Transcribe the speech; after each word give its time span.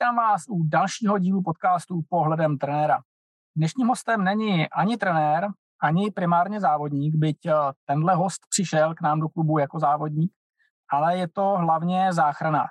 Vítám 0.00 0.16
vás 0.16 0.42
u 0.48 0.62
dalšího 0.62 1.18
dílu 1.18 1.42
podcastu 1.42 2.00
Pohledem 2.08 2.58
trenéra. 2.58 2.98
Dnešním 3.56 3.86
hostem 3.86 4.24
není 4.24 4.68
ani 4.68 4.96
trenér, 4.96 5.48
ani 5.82 6.10
primárně 6.10 6.60
závodník, 6.60 7.14
byť 7.14 7.46
eh, 7.46 7.52
tenhle 7.84 8.14
host 8.14 8.40
přišel 8.50 8.94
k 8.94 9.00
nám 9.00 9.20
do 9.20 9.28
klubu 9.28 9.58
jako 9.58 9.78
závodník, 9.78 10.32
ale 10.90 11.18
je 11.18 11.28
to 11.28 11.42
hlavně 11.42 12.12
záchranář. 12.12 12.70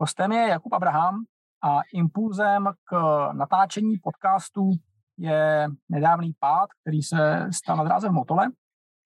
Hostem 0.00 0.32
je 0.32 0.48
Jakub 0.48 0.72
Abraham 0.72 1.14
a 1.64 1.80
impulzem 1.94 2.68
k 2.84 2.96
natáčení 3.32 3.98
podcastu 4.02 4.70
je 5.18 5.68
nedávný 5.88 6.32
pád, 6.38 6.68
který 6.80 7.02
se 7.02 7.48
stal 7.50 7.76
na 7.76 7.84
dráze 7.84 8.08
v 8.08 8.12
Motole. 8.12 8.50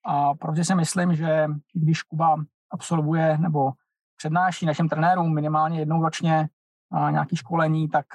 A 0.04 0.34
protože 0.34 0.64
si 0.64 0.74
myslím, 0.74 1.14
že 1.14 1.46
když 1.74 2.02
Kuba 2.02 2.36
absolvuje 2.70 3.38
nebo 3.38 3.72
přednáší 4.16 4.66
našim 4.66 4.88
trenérům 4.88 5.34
minimálně 5.34 5.78
jednou 5.78 6.02
ročně 6.02 6.48
nějaké 7.10 7.36
školení, 7.36 7.88
tak 7.88 8.06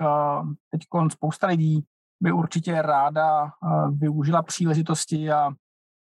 teď 0.69 0.81
spousta 1.11 1.47
lidí 1.47 1.85
by 2.23 2.31
určitě 2.31 2.81
ráda 2.81 3.51
využila 3.91 4.41
příležitosti 4.41 5.31
a 5.31 5.51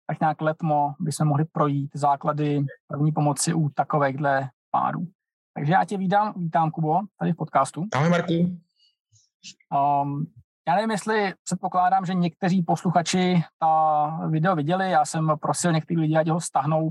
tak 0.06 0.20
nějak 0.20 0.40
letmo 0.40 0.94
by 1.00 1.12
se 1.12 1.24
mohli 1.24 1.44
projít 1.44 1.90
základy 1.94 2.64
první 2.86 3.12
pomoci 3.12 3.54
u 3.54 3.68
takovýchhle 3.68 4.50
pádů. 4.70 5.06
Takže 5.54 5.72
já 5.72 5.84
tě 5.84 5.98
vítám, 5.98 6.32
vítám 6.36 6.70
Kubo, 6.70 7.00
tady 7.18 7.32
v 7.32 7.36
podcastu. 7.36 7.84
Ahoj 7.94 8.08
Marku. 8.08 8.32
Um, 8.32 10.26
já 10.68 10.74
nevím, 10.74 10.90
jestli 10.90 11.34
předpokládám, 11.44 12.06
že 12.06 12.14
někteří 12.14 12.62
posluchači 12.62 13.42
ta 13.58 14.06
video 14.28 14.56
viděli. 14.56 14.90
Já 14.90 15.04
jsem 15.04 15.32
prosil 15.40 15.72
některý 15.72 16.00
lidi, 16.00 16.16
ať 16.16 16.28
ho 16.28 16.40
stahnou 16.40 16.84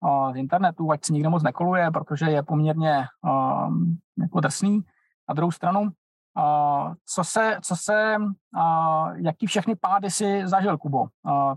uh, 0.00 0.32
z 0.32 0.36
internetu, 0.36 0.90
ať 0.90 1.04
se 1.04 1.12
nikdo 1.12 1.30
moc 1.30 1.42
nekoluje, 1.42 1.90
protože 1.90 2.26
je 2.26 2.42
poměrně 2.42 3.04
um, 3.22 3.98
jako 4.18 4.40
drsný. 4.40 4.80
Na 5.32 5.34
druhou 5.34 5.52
stranu, 5.52 5.88
co 7.14 7.24
se, 7.24 7.58
co 7.64 7.76
se 7.76 8.16
jaký 9.24 9.46
všechny 9.46 9.76
pády 9.76 10.10
si 10.10 10.48
zažil, 10.48 10.78
Kubo, 10.78 11.06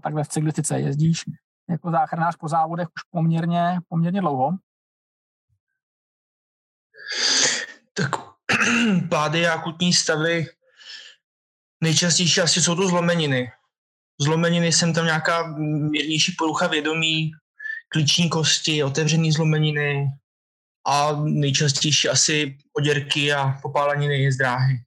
takhle 0.03 0.23
v 0.23 0.27
cyklistice? 0.27 0.79
Jezdíš 0.79 1.23
jako 1.69 1.91
záchranář 1.91 2.35
po 2.35 2.47
závodech 2.47 2.87
už 2.87 3.03
poměrně, 3.11 3.79
poměrně 3.89 4.21
dlouho? 4.21 4.51
Tak 7.93 8.11
pády 9.09 9.47
a 9.47 9.53
akutní 9.53 9.93
stavy 9.93 10.45
nejčastější 11.83 12.41
asi 12.41 12.61
jsou 12.61 12.75
to 12.75 12.87
zlomeniny. 12.87 13.51
Zlomeniny 14.21 14.71
jsem 14.71 14.93
tam 14.93 15.05
nějaká 15.05 15.47
mírnější 15.57 16.35
porucha 16.37 16.67
vědomí, 16.67 17.31
klíční 17.89 18.29
kosti, 18.29 18.83
otevřený 18.83 19.31
zlomeniny 19.31 20.07
a 20.87 21.11
nejčastější 21.23 22.09
asi 22.09 22.57
oděrky 22.77 23.33
a 23.33 23.51
popáleniny 23.61 24.31
z 24.31 24.37
dráhy. 24.37 24.77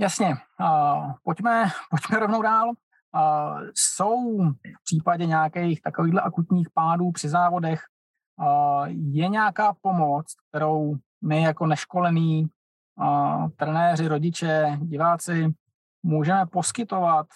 Jasně. 0.00 0.34
Uh, 0.60 1.12
pojďme, 1.22 1.70
pojďme 1.90 2.18
rovnou 2.18 2.42
dál. 2.42 2.68
Uh, 2.68 3.60
jsou 3.74 4.44
v 4.52 4.84
případě 4.84 5.26
nějakých 5.26 5.82
takovýchhle 5.82 6.20
akutních 6.20 6.68
pádů 6.74 7.12
při 7.12 7.28
závodech 7.28 7.80
uh, 8.40 8.86
je 8.88 9.28
nějaká 9.28 9.76
pomoc, 9.80 10.26
kterou 10.48 10.96
my 11.24 11.42
jako 11.42 11.66
neškolený 11.66 12.46
uh, 13.00 13.48
trenéři, 13.56 14.08
rodiče, 14.08 14.78
diváci 14.82 15.54
můžeme 16.02 16.46
poskytovat, 16.46 17.26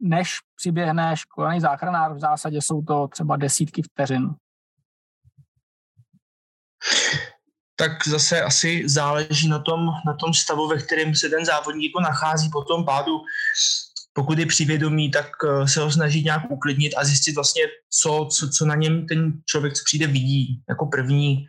než 0.00 0.36
přiběhne 0.56 1.16
školený 1.16 1.60
záchranár. 1.60 2.14
V 2.14 2.20
zásadě 2.20 2.62
jsou 2.62 2.82
to 2.82 3.08
třeba 3.08 3.36
desítky 3.36 3.82
vteřin. 3.82 4.34
Tak 7.76 8.08
zase 8.08 8.42
asi 8.42 8.82
záleží 8.86 9.48
na 9.48 9.58
tom, 9.58 9.86
na 10.06 10.14
tom 10.14 10.34
stavu, 10.34 10.68
ve 10.68 10.78
kterém 10.78 11.14
se 11.14 11.28
ten 11.28 11.44
závodník 11.44 11.90
jako 11.90 12.00
nachází 12.00 12.50
po 12.52 12.64
tom 12.64 12.84
pádu. 12.84 13.20
Pokud 14.12 14.38
je 14.38 14.46
přivědomý, 14.46 15.10
tak 15.10 15.26
eh, 15.44 15.68
se 15.68 15.80
ho 15.80 15.90
snaží 15.90 16.24
nějak 16.24 16.42
uklidnit 16.50 16.94
a 16.96 17.04
zjistit 17.04 17.34
vlastně, 17.34 17.62
co, 17.90 18.28
co, 18.30 18.48
co 18.48 18.66
na 18.66 18.74
něm 18.74 19.06
ten 19.06 19.32
člověk, 19.46 19.74
co 19.74 19.82
přijde, 19.84 20.06
vidí 20.06 20.62
jako 20.68 20.86
první 20.86 21.46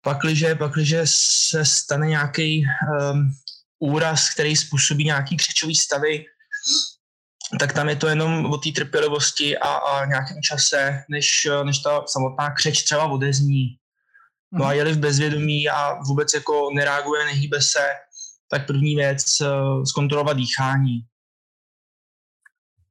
pakliže, 0.00 0.54
pakliže 0.54 1.02
se 1.50 1.64
stane 1.64 2.06
nějaký 2.06 2.64
um, 3.12 3.34
úraz, 3.78 4.30
který 4.34 4.56
způsobí 4.56 5.04
nějaký 5.04 5.36
křečový 5.36 5.74
stavy, 5.74 6.24
tak 7.60 7.72
tam 7.72 7.88
je 7.88 7.96
to 7.96 8.06
jenom 8.06 8.46
o 8.46 8.56
té 8.58 8.70
trpělivosti 8.70 9.58
a, 9.58 9.68
a 9.68 10.04
nějakém 10.04 10.42
čase, 10.42 11.04
než, 11.10 11.48
než 11.64 11.78
ta 11.78 12.04
samotná 12.06 12.50
křeč 12.50 12.82
třeba 12.82 13.04
odezní. 13.04 13.76
No 14.52 14.64
a 14.64 14.68
mhm. 14.68 14.76
jeli 14.76 14.92
v 14.92 14.98
bezvědomí 14.98 15.68
a 15.68 15.94
vůbec 15.94 16.34
jako 16.34 16.70
nereaguje, 16.74 17.24
nehýbe 17.24 17.62
se, 17.62 17.88
tak 18.50 18.66
první 18.66 18.96
věc 18.96 19.40
uh, 19.40 19.82
zkontrolovat 19.82 20.36
dýchání. 20.36 21.00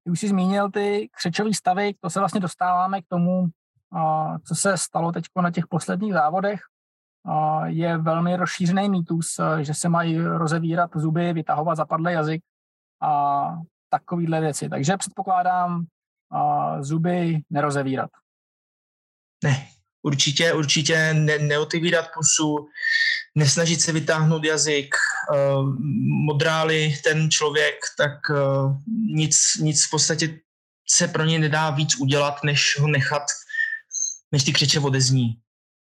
Ty 0.03 0.11
už 0.11 0.19
jsi 0.19 0.27
zmínil 0.27 0.71
ty 0.71 1.09
křečové 1.17 1.53
stavy, 1.53 1.93
to 1.99 2.09
se 2.09 2.19
vlastně 2.19 2.39
dostáváme 2.39 3.01
k 3.01 3.07
tomu, 3.07 3.39
uh, 3.39 4.37
co 4.47 4.55
se 4.55 4.77
stalo 4.77 5.11
teď 5.11 5.25
na 5.41 5.51
těch 5.51 5.67
posledních 5.67 6.13
závodech 6.13 6.59
je 7.65 7.97
velmi 7.97 8.35
rozšířený 8.35 8.89
mýtus, 8.89 9.39
eh, 9.39 9.63
že 9.63 9.73
se 9.73 9.89
mají 9.89 10.21
rozevírat 10.21 10.91
zuby, 10.95 11.33
vytahovat 11.33 11.77
zapadlý 11.77 12.13
jazyk 12.13 12.43
a 13.01 13.45
takovýhle 13.89 14.41
věci. 14.41 14.69
Takže 14.69 14.97
předpokládám 14.97 15.85
zuby 16.79 17.41
nerozevírat. 17.49 18.09
Ne, 19.43 19.67
určitě, 20.05 20.53
určitě 20.53 21.13
ne, 21.13 21.39
neotevírat 21.39 22.05
pusu, 22.13 22.67
nesnažit 23.35 23.81
se 23.81 23.91
vytáhnout 23.91 24.43
jazyk, 24.43 24.95
uh, 25.33 25.79
modráli 26.25 26.97
ten 27.03 27.31
člověk, 27.31 27.75
tak 27.97 28.29
uh, 28.29 28.77
nic, 29.15 29.37
nic 29.59 29.85
v 29.85 29.89
podstatě 29.89 30.39
se 30.89 31.07
pro 31.07 31.25
ně 31.25 31.39
nedá 31.39 31.69
víc 31.69 31.95
udělat, 31.99 32.43
než 32.43 32.79
ho 32.79 32.87
nechat, 32.87 33.23
než 34.31 34.43
ty 34.43 34.53
křeče 34.53 34.79
odezní. 34.79 35.35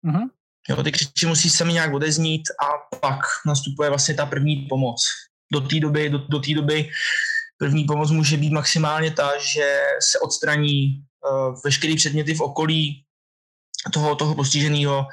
Mm-hmm. 0.06 0.28
Jo, 0.68 0.82
ty 0.82 0.92
křiči 0.92 1.26
musí 1.26 1.50
sami 1.50 1.72
nějak 1.72 1.94
odeznít 1.94 2.42
a 2.62 2.96
pak 2.96 3.20
nastupuje 3.46 3.88
vlastně 3.88 4.14
ta 4.14 4.26
první 4.26 4.56
pomoc. 4.56 5.04
Do 5.52 5.60
té 5.60 5.80
doby, 5.80 6.10
do, 6.10 6.18
do 6.18 6.38
té 6.38 6.54
doby 6.54 6.90
první 7.58 7.84
pomoc 7.84 8.10
může 8.10 8.36
být 8.36 8.52
maximálně 8.52 9.10
ta, 9.10 9.32
že 9.38 9.80
se 10.02 10.18
odstraní 10.18 11.02
uh, 11.30 11.60
veškeré 11.64 11.94
předměty 11.96 12.34
v 12.34 12.40
okolí 12.40 13.04
toho, 13.92 14.16
toho 14.16 14.34
postiženého 14.34 15.06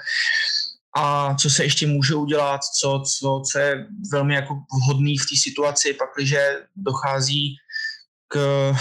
a 0.97 1.35
co 1.35 1.49
se 1.49 1.63
ještě 1.63 1.87
může 1.87 2.15
udělat, 2.15 2.61
co, 2.63 3.03
co, 3.19 3.41
co 3.51 3.59
je 3.59 3.87
velmi 4.11 4.35
jako 4.35 4.59
vhodný 4.81 5.17
v 5.17 5.25
té 5.29 5.35
situaci, 5.43 5.93
pakliže 5.93 6.59
dochází 6.75 7.55
k 8.27 8.73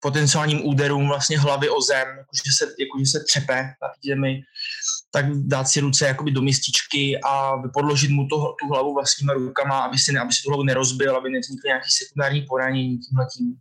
potenciálním 0.00 0.66
úderům 0.66 1.08
vlastně 1.08 1.38
hlavy 1.38 1.68
o 1.68 1.80
zem, 1.80 2.08
jakože 2.08 2.42
se, 2.58 2.64
jakože 2.78 3.06
se 3.06 3.24
třepe 3.24 3.62
na 3.82 3.88
zemi, 4.06 4.42
tak 5.10 5.24
dát 5.30 5.64
si 5.64 5.80
ruce 5.80 6.06
jakoby 6.06 6.30
do 6.30 6.42
mističky 6.42 7.20
a 7.20 7.52
podložit 7.74 8.10
mu 8.10 8.28
to, 8.28 8.36
tu 8.60 8.68
hlavu 8.68 8.94
vlastníma 8.94 9.32
rukama, 9.32 9.80
aby 9.80 9.98
si, 9.98 10.18
aby 10.18 10.32
si 10.32 10.42
tu 10.42 10.50
hlavu 10.50 10.62
nerozbil, 10.62 11.16
aby 11.16 11.30
nevznikly 11.30 11.68
nějaký 11.68 11.88
sekundární 11.90 12.42
poranění 12.42 12.98
tímhletím. 12.98 13.56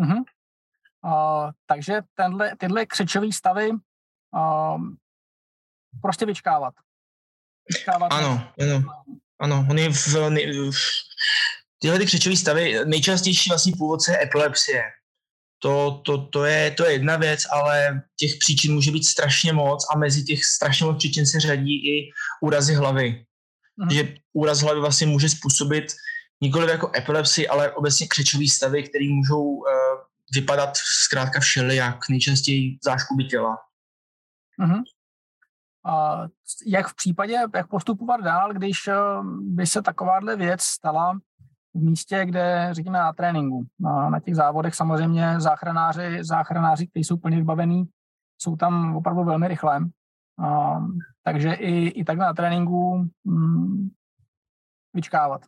Uh-huh. 0.00 0.22
Uh, 1.04 1.50
takže 1.66 2.00
tenhle, 2.14 2.52
tyhle 2.58 2.86
křečové 2.86 3.32
stavy 3.32 3.70
uh, 4.34 4.82
prostě 6.02 6.26
vyčkávat. 6.26 6.74
vyčkávat. 7.74 8.08
Ano, 8.12 8.48
ano, 8.60 8.82
ano. 9.40 9.66
Oni 9.70 9.88
v, 9.88 10.06
v, 10.06 10.72
tyhle 11.78 11.98
ty 11.98 12.06
křečové 12.06 12.36
stavy, 12.36 12.84
nejčastější 12.84 13.50
vlastně 13.50 13.72
původce 13.78 14.12
je 14.12 14.22
epilepsie 14.22 14.82
to, 15.58 16.02
to, 16.04 16.18
to, 16.18 16.44
je, 16.44 16.70
to 16.70 16.86
je 16.86 16.92
jedna 16.92 17.16
věc, 17.16 17.42
ale 17.52 18.02
těch 18.16 18.30
příčin 18.40 18.74
může 18.74 18.90
být 18.90 19.06
strašně 19.06 19.52
moc 19.52 19.86
a 19.94 19.98
mezi 19.98 20.24
těch 20.24 20.44
strašně 20.44 20.86
moc 20.86 20.98
příčin 20.98 21.26
se 21.26 21.40
řadí 21.40 21.90
i 21.90 22.10
úrazy 22.42 22.74
hlavy. 22.74 23.24
Mhm. 23.76 23.90
Že 23.90 24.14
úraz 24.32 24.60
hlavy 24.60 24.80
vlastně 24.80 25.06
může 25.06 25.28
způsobit 25.28 25.84
nikoli 26.40 26.70
jako 26.70 26.90
epilepsii, 26.96 27.48
ale 27.48 27.72
obecně 27.72 28.06
křečový 28.06 28.48
stavy, 28.48 28.82
které 28.82 29.04
můžou 29.08 29.42
uh, 29.42 29.64
vypadat 30.34 30.76
zkrátka 31.04 31.40
všelijak, 31.40 32.08
nejčastěji 32.08 32.78
záškuby 32.84 33.24
těla. 33.24 33.56
Uh-huh. 34.60 34.82
A 35.86 36.24
jak 36.66 36.88
v 36.88 36.94
případě, 36.94 37.32
jak 37.54 37.68
postupovat 37.68 38.20
dál, 38.20 38.52
když 38.52 38.88
uh, 38.88 39.26
by 39.40 39.66
se 39.66 39.82
takováhle 39.82 40.36
věc 40.36 40.62
stala 40.62 41.18
v 41.74 41.80
místě, 41.80 42.24
kde, 42.24 42.68
řekněme, 42.72 42.98
na 42.98 43.12
tréninku. 43.12 43.66
Na, 43.80 44.10
na 44.10 44.20
těch 44.20 44.36
závodech 44.36 44.74
samozřejmě 44.74 45.40
záchranáři, 45.40 46.24
záchranáři, 46.24 46.86
kteří 46.86 47.04
jsou 47.04 47.16
plně 47.16 47.36
vybavení, 47.36 47.84
jsou 48.38 48.56
tam 48.56 48.96
opravdu 48.96 49.24
velmi 49.24 49.48
rychle. 49.48 49.80
A, 50.44 50.76
takže 51.22 51.52
i, 51.52 51.88
i 51.88 52.04
tak 52.04 52.18
na 52.18 52.34
tréninku 52.34 53.08
mm, 53.24 53.88
vyčkávat. 54.94 55.46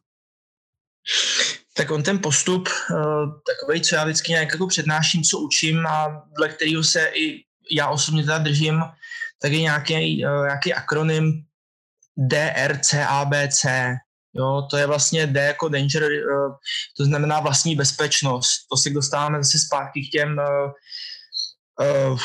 Tak 1.76 1.90
on 1.90 2.02
ten 2.02 2.18
postup, 2.18 2.68
uh, 2.68 3.32
takový, 3.46 3.80
co 3.80 3.94
já 3.94 4.04
vždycky 4.04 4.32
nějak 4.32 4.52
jako 4.52 4.66
přednáším, 4.66 5.22
co 5.22 5.38
učím 5.38 5.86
a 5.86 6.26
dle 6.36 6.48
kterého 6.48 6.82
se 6.84 7.06
i 7.14 7.44
já 7.72 7.88
osobně 7.88 8.22
teda 8.22 8.38
držím, 8.38 8.82
tak 9.42 9.52
je 9.52 9.60
nějaký, 9.60 10.24
uh, 10.26 10.44
nějaký 10.44 10.74
akronym 10.74 11.44
DRCABC, 12.16 13.66
Jo, 14.34 14.66
to 14.70 14.76
je 14.76 14.86
vlastně 14.86 15.26
D 15.26 15.46
jako 15.46 15.68
danger, 15.68 16.02
eh, 16.02 16.50
to 16.96 17.04
znamená 17.04 17.40
vlastní 17.40 17.76
bezpečnost. 17.76 18.66
To 18.70 18.76
se 18.76 18.90
dostáváme 18.90 19.44
zase 19.44 19.58
zpátky 19.58 20.06
k 20.08 20.10
těm 20.10 20.38
eh, 20.38 20.72
eh, 21.80 22.16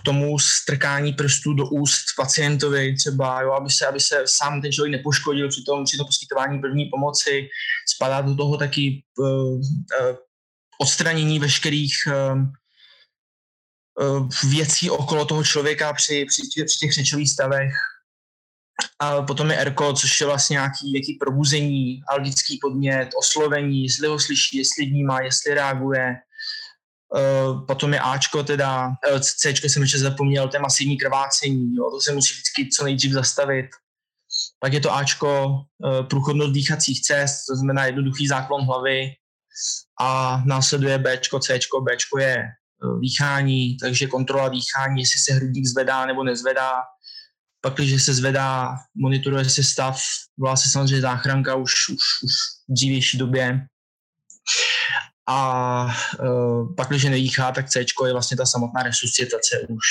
k 0.00 0.04
tomu 0.04 0.38
strkání 0.38 1.12
prstů 1.12 1.54
do 1.54 1.66
úst 1.66 2.04
pacientovi 2.16 2.94
třeba, 2.96 3.42
jo, 3.42 3.52
aby, 3.52 3.70
se, 3.70 3.86
aby 3.86 4.00
se 4.00 4.22
sám 4.26 4.62
ten 4.62 4.72
člověk 4.72 4.92
nepoškodil 4.92 5.48
při 5.48 5.62
tom, 5.66 5.84
při 5.84 5.96
tom 5.96 6.06
poskytování 6.06 6.60
první 6.60 6.84
pomoci. 6.84 7.48
Spadá 7.94 8.20
do 8.20 8.34
toho 8.34 8.56
taky 8.56 9.02
odstranění 10.80 11.38
veškerých 11.38 11.94
věcí 14.48 14.90
okolo 14.90 15.24
toho 15.24 15.44
člověka 15.44 15.92
při, 15.92 16.26
při, 16.28 16.42
při 16.64 16.78
těch 16.78 16.92
řečových 16.92 17.30
stavech, 17.30 17.72
a 18.98 19.22
potom 19.22 19.50
je 19.50 19.56
ERKO, 19.56 19.92
což 19.92 20.20
je 20.20 20.26
vlastně 20.26 20.54
nějaký, 20.54 20.92
jaký 20.94 21.14
probuzení, 21.14 22.02
algický 22.08 22.58
podmět, 22.62 23.08
oslovení, 23.18 23.82
jestli 23.82 24.08
ho 24.08 24.18
slyší, 24.18 24.58
jestli 24.58 24.86
vnímá, 24.86 25.20
jestli 25.20 25.54
reaguje. 25.54 26.16
Uh, 27.14 27.66
potom 27.66 27.94
je 27.94 28.00
Ačko, 28.00 28.42
teda 28.42 28.88
uh, 28.88 29.20
C 29.20 29.54
jsem 29.68 29.82
ještě 29.82 29.98
zapomněl, 29.98 30.48
to 30.48 30.56
je 30.56 30.60
masivní 30.60 30.98
krvácení, 30.98 31.74
jo, 31.76 31.90
to 31.90 32.00
se 32.00 32.12
musí 32.12 32.34
vždycky 32.34 32.68
co 32.68 32.84
nejdřív 32.84 33.12
zastavit. 33.12 33.66
Pak 34.60 34.72
je 34.72 34.80
to 34.80 34.94
Ačko, 34.94 35.46
uh, 35.46 36.06
průchodnost 36.06 36.52
dýchacích 36.52 37.02
cest, 37.02 37.46
to 37.46 37.56
znamená 37.56 37.86
jednoduchý 37.86 38.28
záklon 38.28 38.66
hlavy 38.66 39.10
a 40.00 40.42
následuje 40.46 40.98
Bčko, 40.98 41.38
Cčko, 41.40 41.80
Bčko 41.80 42.18
je 42.18 42.44
dýchání, 43.00 43.76
takže 43.76 44.06
kontrola 44.06 44.48
dýchání, 44.48 45.00
jestli 45.00 45.18
se 45.18 45.32
hrudník 45.32 45.66
zvedá 45.66 46.06
nebo 46.06 46.24
nezvedá, 46.24 46.72
pak, 47.60 47.74
když 47.74 48.02
se 48.02 48.14
zvedá, 48.14 48.76
monitoruje 48.94 49.44
se 49.44 49.64
stav, 49.64 50.00
volá 50.38 50.56
se 50.56 50.68
samozřejmě 50.68 51.00
záchranka 51.00 51.54
už, 51.54 51.72
už, 51.88 51.98
už 52.24 52.32
v 52.68 52.72
dřívější 52.72 53.18
době. 53.18 53.66
A 55.26 55.84
uh, 56.20 56.74
pak, 56.74 56.88
když 56.88 57.04
nedýchá, 57.04 57.52
tak 57.52 57.68
C 57.68 57.84
je 58.06 58.12
vlastně 58.12 58.36
ta 58.36 58.46
samotná 58.46 58.82
resuscitace 58.82 59.60
už. 59.68 59.84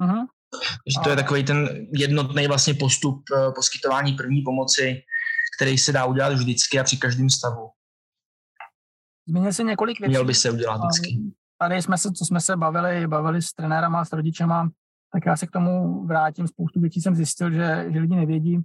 Uh-huh. 0.00 0.26
Takže 0.52 1.04
to 1.04 1.10
je 1.10 1.16
takový 1.16 1.44
ten 1.44 1.86
jednotný 1.92 2.46
vlastně 2.46 2.74
postup 2.74 3.24
uh, 3.30 3.54
poskytování 3.54 4.12
první 4.12 4.42
pomoci, 4.42 5.02
který 5.58 5.78
se 5.78 5.92
dá 5.92 6.04
udělat 6.04 6.32
vždycky 6.32 6.80
a 6.80 6.84
při 6.84 6.96
každém 6.96 7.30
stavu. 7.30 7.70
Zmínil 9.28 9.52
se 9.52 9.62
několik 9.62 10.00
věcí. 10.00 10.10
Měl 10.10 10.24
by 10.24 10.34
se 10.34 10.50
udělat 10.50 10.76
vždycky. 10.76 11.18
Tady 11.58 11.82
jsme 11.82 11.98
se, 11.98 12.12
co 12.12 12.24
jsme 12.24 12.40
se 12.40 12.56
bavili, 12.56 13.06
bavili 13.06 13.42
s 13.42 13.52
trenérama, 13.52 14.04
s 14.04 14.12
rodičema, 14.12 14.70
tak 15.12 15.26
já 15.26 15.36
se 15.36 15.46
k 15.46 15.50
tomu 15.50 16.04
vrátím. 16.06 16.48
Spoustu 16.48 16.80
věcí 16.80 17.00
jsem 17.00 17.14
zjistil, 17.14 17.50
že, 17.50 17.86
že 17.88 17.98
lidi 17.98 18.16
nevědí. 18.16 18.58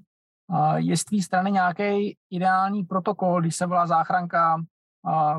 Je 0.75 0.97
z 0.97 1.03
tvý 1.03 1.21
strany 1.21 1.51
nějaký 1.51 2.17
ideální 2.29 2.83
protokol, 2.83 3.41
když 3.41 3.55
se 3.55 3.65
volá 3.65 3.87
záchranka, 3.87 4.63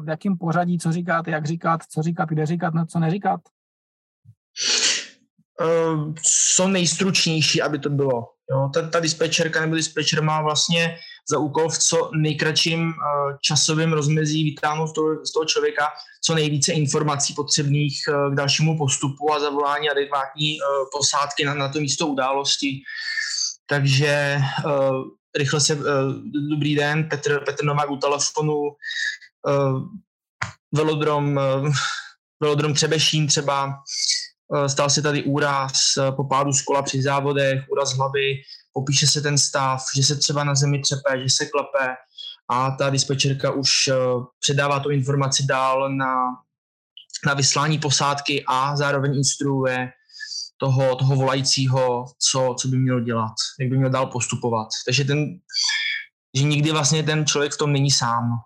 v 0.00 0.08
jakém 0.08 0.38
pořadí, 0.38 0.78
co 0.78 0.92
říkat, 0.92 1.28
jak 1.28 1.46
říkat, 1.46 1.82
co 1.82 2.02
říkat, 2.02 2.28
kde 2.28 2.46
říkat, 2.46 2.74
no, 2.74 2.86
co 2.86 2.98
neříkat? 2.98 3.40
Uh, 5.60 6.14
co 6.54 6.68
nejstručnější, 6.68 7.62
aby 7.62 7.78
to 7.78 7.90
bylo. 7.90 8.28
Jo, 8.50 8.70
ta, 8.74 8.88
ta 8.88 9.00
dispečerka 9.00 9.60
nebo 9.60 9.74
dispečer 9.74 10.22
má 10.22 10.42
vlastně 10.42 10.96
za 11.30 11.38
úkol 11.38 11.68
v 11.68 11.78
co 11.78 12.10
nejkratším 12.14 12.80
uh, 12.88 12.92
časovém 13.40 13.92
rozmezí 13.92 14.44
vytáhnout 14.44 14.90
z 15.24 15.32
toho, 15.32 15.44
člověka 15.44 15.86
co 16.24 16.34
nejvíce 16.34 16.72
informací 16.72 17.34
potřebných 17.34 18.02
uh, 18.08 18.32
k 18.32 18.36
dalšímu 18.36 18.78
postupu 18.78 19.32
a 19.32 19.40
zavolání 19.40 19.90
adekvátní 19.90 20.58
uh, 20.60 20.66
posádky 20.92 21.44
na, 21.44 21.54
na 21.54 21.68
to 21.68 21.80
místo 21.80 22.06
události. 22.06 22.82
Takže 23.66 24.38
rychle 25.36 25.60
se, 25.60 25.78
dobrý 26.50 26.74
den, 26.74 27.08
Petr, 27.08 27.44
Petr 27.44 27.64
Novák 27.64 27.90
u 27.90 27.96
telefonu, 27.96 28.70
velodrom, 30.74 31.40
velodrom 32.42 32.74
Třebešín 32.74 33.26
třeba, 33.26 33.74
stal 34.66 34.90
se 34.90 35.02
tady 35.02 35.22
úraz 35.22 35.72
po 36.16 36.24
pádu 36.24 36.52
z 36.52 36.62
kola 36.62 36.82
při 36.82 37.02
závodech, 37.02 37.64
úraz 37.68 37.96
hlavy, 37.96 38.42
popíše 38.72 39.06
se 39.06 39.20
ten 39.20 39.38
stav, 39.38 39.84
že 39.96 40.02
se 40.02 40.16
třeba 40.16 40.44
na 40.44 40.54
zemi 40.54 40.80
třepe, 40.80 41.22
že 41.22 41.28
se 41.28 41.46
klepe 41.46 41.94
a 42.50 42.70
ta 42.70 42.90
dispečerka 42.90 43.50
už 43.50 43.88
eh, 43.88 43.94
předává 44.40 44.80
tu 44.80 44.90
informaci 44.90 45.46
dál 45.46 45.96
na, 45.96 46.14
na 47.26 47.34
vyslání 47.34 47.78
posádky 47.78 48.44
a 48.48 48.76
zároveň 48.76 49.16
instruuje 49.16 49.90
toho, 50.60 50.96
toho 50.96 51.16
volajícího, 51.16 52.06
co, 52.18 52.54
co 52.60 52.68
by 52.68 52.78
měl 52.78 53.00
dělat, 53.00 53.34
jak 53.60 53.68
by 53.68 53.76
měl 53.76 53.90
dál 53.90 54.06
postupovat. 54.06 54.68
Takže 54.86 55.04
ten, 55.04 55.40
že 56.36 56.42
nikdy 56.42 56.72
vlastně 56.72 57.02
ten 57.02 57.26
člověk 57.26 57.52
v 57.52 57.58
tom 57.58 57.72
není 57.72 57.90
sám. 57.90 58.40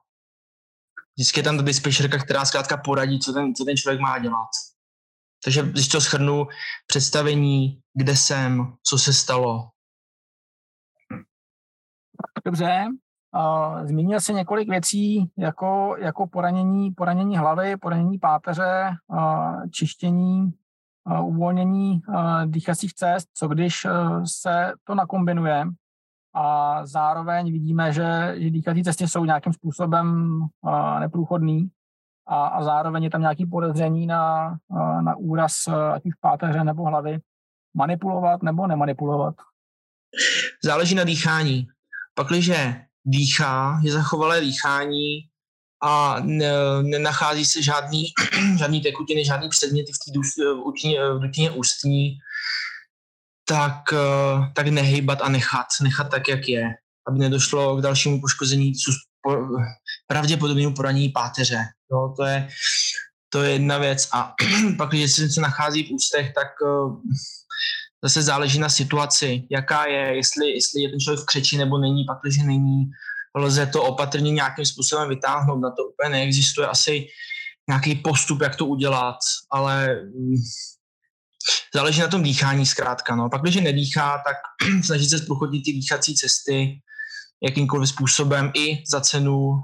Vždycky 1.17 1.41
je 1.41 1.45
tam 1.45 1.57
ta 1.57 1.63
dispečerka, 1.63 2.19
která 2.19 2.45
zkrátka 2.45 2.77
poradí, 2.77 3.21
co 3.21 3.33
ten, 3.33 3.55
co 3.55 3.65
ten 3.65 3.77
člověk 3.77 4.01
má 4.01 4.19
dělat. 4.19 4.49
Takže 5.45 5.63
když 5.63 5.89
to 5.89 6.01
schrnu, 6.01 6.47
představení, 6.87 7.81
kde 7.95 8.17
jsem, 8.17 8.73
co 8.83 8.99
se 8.99 9.13
stalo, 9.13 9.69
Dobře, 12.47 12.85
zmínil 13.85 14.21
se 14.21 14.33
několik 14.33 14.69
věcí, 14.69 15.31
jako, 15.39 15.97
jako 15.99 16.27
poranění, 16.27 16.91
poranění 16.91 17.39
hlavy, 17.39 17.77
poranění 17.77 18.19
páteře, 18.19 18.91
čištění, 19.71 20.53
uvolnění 21.23 22.01
dýchacích 22.47 22.95
cest, 22.95 23.29
co 23.35 23.49
když 23.49 23.85
uh, 23.85 24.25
se 24.25 24.73
to 24.85 24.95
nakombinuje 24.95 25.65
a 26.35 26.81
zároveň 26.87 27.53
vidíme, 27.53 27.93
že, 27.93 28.35
že 28.39 28.51
dýchací 28.51 28.83
cesty 28.85 29.09
jsou 29.09 29.25
nějakým 29.25 29.53
způsobem 29.53 30.39
neprůchodný 31.01 31.71
a, 32.29 32.47
a 32.47 32.63
zároveň 32.63 33.05
je 33.05 33.11
tam 33.11 33.21
nějaký 33.21 33.47
podezření 33.47 34.07
na, 34.07 34.57
na 35.01 35.17
úraz 35.17 35.69
ať 35.69 36.07
už 36.07 36.15
páteře 36.15 36.65
nebo 36.65 36.85
hlavy. 36.85 37.19
Manipulovat 37.77 38.43
nebo 38.43 38.67
nemanipulovat? 38.67 39.35
Záleží 40.65 40.95
na 40.95 41.05
dýchání. 41.05 41.67
Pakliže 42.15 42.75
dýchá, 43.05 43.81
je 43.85 43.93
zachovalé 43.93 44.41
dýchání 44.41 45.19
a 45.83 46.17
nenachází 46.83 47.45
se 47.45 47.63
žádný, 47.63 48.05
žádný 48.59 48.81
tekutiny, 48.81 49.25
žádný 49.25 49.49
předměty 49.49 49.93
v, 49.93 49.99
dutině, 50.65 50.99
v 51.15 51.21
dutině 51.21 51.51
ústní, 51.51 52.19
tak, 53.49 53.93
eh, 53.93 54.53
tak 54.55 54.67
nehejbat 54.67 55.23
a 55.23 55.29
nechat, 55.29 55.67
nechat 55.83 56.11
tak, 56.11 56.29
jak 56.29 56.49
je, 56.49 56.71
aby 57.09 57.19
nedošlo 57.19 57.77
k 57.77 57.83
dalšímu 57.83 58.21
poškození 58.21 58.73
pravděpodobnému 60.07 60.75
poranění 60.75 61.09
páteře. 61.09 61.65
Jo, 61.93 62.15
to, 62.17 62.25
je, 62.25 62.49
to 63.29 63.43
je 63.43 63.53
jedna 63.53 63.79
věc. 63.79 64.09
A 64.13 64.35
pak, 64.79 64.89
když 64.89 65.13
se 65.13 65.41
nachází 65.41 65.85
v 65.85 65.91
ústech, 65.91 66.33
tak 66.35 66.49
eh, 66.67 66.91
zase 68.05 68.23
záleží 68.23 68.59
na 68.59 68.69
situaci, 68.69 69.43
jaká 69.51 69.87
je, 69.87 70.17
jestli, 70.17 70.51
jestli 70.51 70.83
je 70.83 70.89
ten 70.89 71.01
člověk 71.01 71.21
v 71.21 71.27
křeči 71.27 71.57
nebo 71.57 71.79
není, 71.79 72.05
pak 72.05 72.19
když 72.23 72.39
není, 72.39 72.91
lze 73.37 73.67
to 73.67 73.83
opatrně 73.83 74.31
nějakým 74.31 74.67
způsobem 74.67 75.09
vytáhnout, 75.09 75.61
na 75.61 75.71
to 75.71 75.85
úplně 75.85 76.09
neexistuje 76.09 76.67
asi 76.67 77.07
nějaký 77.69 77.95
postup, 77.95 78.41
jak 78.41 78.57
to 78.57 78.67
udělat, 78.67 79.17
ale 79.51 79.95
mm, 79.95 80.37
záleží 81.75 82.01
na 82.01 82.09
tom 82.09 82.23
dýchání 82.23 82.67
zkrátka. 82.67 83.17
No. 83.17 83.31
Pak, 83.31 83.43
když 83.43 83.57
nedýchá, 83.57 84.23
tak 84.27 84.37
snažit 84.85 85.09
se 85.09 85.19
zprůchodit 85.19 85.65
ty 85.65 85.73
dýchací 85.73 86.15
cesty 86.15 86.81
jakýmkoliv 87.43 87.89
způsobem 87.89 88.53
i 88.55 88.83
za 88.91 89.01
cenu 89.01 89.39
uh, 89.39 89.59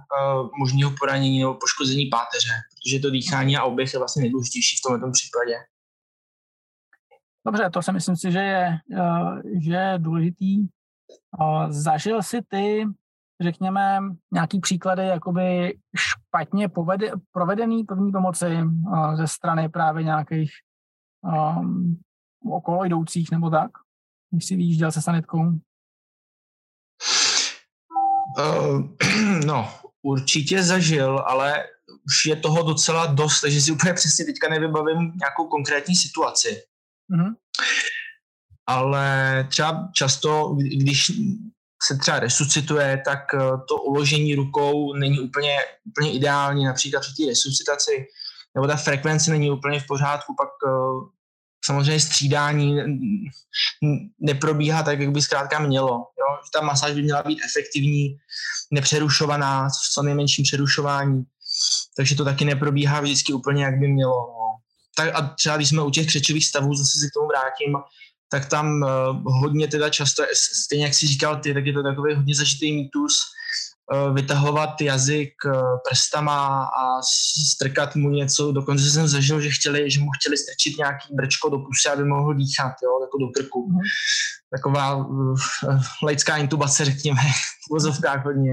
možného 0.59 0.93
poranění 0.99 1.39
nebo 1.41 1.55
poškození 1.55 2.07
páteře, 2.07 2.53
protože 2.75 2.99
to 2.99 3.11
dýchání 3.11 3.57
a 3.57 3.65
oběh 3.65 3.93
je 3.93 3.99
vlastně 3.99 4.23
nejdůležitější 4.23 4.77
v 4.77 4.83
tomto 4.89 5.11
případě. 5.13 5.55
Dobře, 7.47 7.71
to 7.71 7.83
si 7.83 7.93
myslím 7.93 8.17
si, 8.17 8.33
že 8.33 8.39
je, 8.39 8.79
eh, 8.97 9.61
že 9.61 9.75
je 9.75 9.99
důležitý. 9.99 10.67
Zažil 11.69 12.23
si 12.23 12.43
ty, 12.49 12.85
řekněme, 13.41 13.99
nějaký 14.33 14.61
příklady 14.61 15.07
jakoby 15.07 15.79
špatně 15.97 16.69
povede, 16.69 17.11
provedený 17.33 17.85
první 17.85 18.13
pomoci 18.13 18.47
eh, 18.47 19.17
ze 19.17 19.27
strany 19.27 19.69
právě 19.69 20.05
nějakých 20.05 20.51
um, 21.23 22.01
okolo 22.53 22.85
jdoucích 22.85 23.31
nebo 23.31 23.51
tak, 23.51 23.71
když 24.31 24.47
si 24.47 24.57
vyjížděl 24.57 24.93
se 24.93 25.03
sanitkou? 25.03 25.45
No, 29.47 29.69
určitě 30.03 30.63
zažil, 30.63 31.19
ale 31.19 31.65
už 32.07 32.27
je 32.27 32.37
toho 32.37 32.63
docela 32.63 33.07
dost, 33.07 33.41
takže 33.41 33.61
si 33.61 33.73
úplně 33.73 33.95
přesně 33.95 34.25
teďka 34.25 34.49
nevybavím 34.49 34.99
nějakou 34.99 35.47
konkrétní 35.49 35.97
situaci. 35.97 36.63
Mm-hmm. 37.11 37.35
Ale 38.67 39.47
třeba 39.51 39.89
často, 39.95 40.57
když 40.77 41.13
se 41.83 41.97
třeba 41.97 42.21
resuscituje, 42.21 43.03
tak 43.05 43.35
eh, 43.35 43.39
to 43.69 43.77
uložení 43.77 44.35
rukou 44.35 44.95
není 44.95 45.21
úplně, 45.21 45.57
úplně 45.85 46.13
ideální, 46.13 46.65
například 46.65 47.01
při 47.01 47.13
té 47.17 47.31
resuscitaci, 47.31 48.07
nebo 48.55 48.67
ta 48.67 48.77
frekvence 48.77 49.31
není 49.31 49.51
úplně 49.51 49.81
v 49.81 49.87
pořádku, 49.87 50.35
pak 50.39 50.49
eh, 50.67 50.71
samozřejmě 51.65 52.01
střídání 52.01 52.77
neprobíhá 54.21 54.83
tak, 54.83 55.01
jak 55.01 55.11
by 55.11 55.23
zkrátka 55.23 55.59
mělo. 55.59 55.91
Jo? 55.91 56.41
Ta 56.55 56.61
masáž 56.61 56.95
by 56.95 57.03
měla 57.03 57.23
být 57.23 57.41
efektivní, 57.45 58.17
nepřerušovaná, 58.71 59.69
v 59.69 59.93
co 59.95 60.03
nejmenším 60.03 60.45
přerušování. 60.45 61.25
Takže 61.97 62.17
to 62.17 62.25
taky 62.25 62.45
neprobíhá 62.45 63.01
vždycky 63.01 63.33
úplně, 63.33 63.65
jak 63.65 63.79
by 63.79 63.89
mělo. 63.89 64.13
No. 64.13 64.40
Tak 64.97 65.15
a 65.15 65.35
třeba 65.39 65.57
když 65.57 65.69
jsme 65.69 65.83
u 65.83 65.91
těch 65.91 66.07
křečových 66.07 66.47
stavů, 66.47 66.75
zase 66.75 66.99
si 66.99 67.07
k 67.11 67.15
tomu 67.15 67.27
vrátím, 67.27 67.77
tak 68.33 68.47
tam 68.47 68.83
uh, 68.83 69.41
hodně 69.41 69.69
teda 69.69 69.91
často, 69.91 70.23
stejně 70.65 70.85
jak 70.85 70.95
si 70.95 71.07
říkal 71.07 71.41
ty, 71.41 71.55
tak 71.55 71.67
je 71.67 71.73
to 71.73 71.83
takový 71.83 72.15
hodně 72.15 72.35
zažitý 72.35 72.73
mýtus, 72.73 73.15
uh, 73.95 74.15
vytahovat 74.15 74.81
jazyk 74.81 75.33
uh, 75.47 75.53
prstama 75.89 76.65
a 76.65 77.03
strkat 77.53 77.97
mu 77.97 78.11
něco. 78.11 78.53
Dokonce 78.53 78.91
jsem 78.91 79.09
zažil, 79.09 79.41
že, 79.41 79.51
chtěli, 79.51 79.91
že 79.91 80.01
mu 80.01 80.11
chtěli 80.11 80.37
strčit 80.39 80.79
nějaký 80.79 81.15
brčko 81.15 81.49
do 81.49 81.59
pusy, 81.59 81.89
aby 81.93 82.05
mohl 82.05 82.35
dýchat, 82.35 82.73
jo, 82.83 82.91
jako 83.01 83.19
do 83.19 83.29
krku. 83.29 83.69
Mm. 83.69 83.79
Taková 84.57 84.97
uh, 84.97 85.37
laická 86.03 86.37
intubace, 86.37 86.85
řekněme, 86.85 87.23
v 87.67 87.71
vozovkách 87.71 88.25
hodně. 88.25 88.53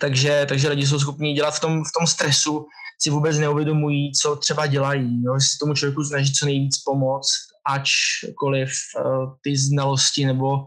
Takže, 0.00 0.46
takže 0.48 0.68
lidi 0.68 0.86
jsou 0.86 0.98
schopni 0.98 1.32
dělat 1.32 1.50
v 1.50 1.60
tom, 1.60 1.84
v 1.84 1.92
tom 1.98 2.06
stresu, 2.06 2.66
si 3.02 3.10
vůbec 3.10 3.38
neuvědomují, 3.38 4.12
co 4.12 4.36
třeba 4.36 4.66
dělají. 4.66 5.22
Jo? 5.24 5.34
Jestli 5.34 5.58
tomu 5.58 5.74
člověku 5.74 6.04
snaží 6.04 6.32
co 6.32 6.46
nejvíc 6.46 6.78
pomoct, 6.78 7.30
ačkoliv 7.68 8.70
uh, 9.04 9.34
ty 9.42 9.56
znalosti 9.56 10.26
nebo 10.26 10.66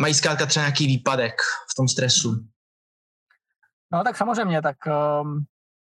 mají 0.00 0.14
zkrátka 0.14 0.46
třeba 0.46 0.64
nějaký 0.64 0.86
výpadek 0.86 1.34
v 1.72 1.74
tom 1.76 1.88
stresu. 1.88 2.46
No 3.92 4.04
tak 4.04 4.16
samozřejmě, 4.16 4.62
tak 4.62 4.76
um, 5.22 5.44